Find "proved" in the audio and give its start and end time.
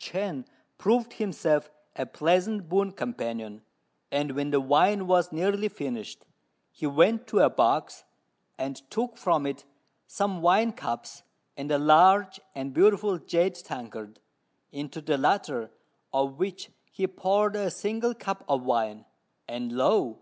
0.78-1.12